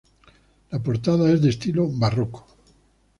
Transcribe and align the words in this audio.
La 0.71 0.79
portada 0.81 1.31
es 1.31 1.43
de 1.43 1.51
estilo 1.51 1.87
barroco. 1.87 2.47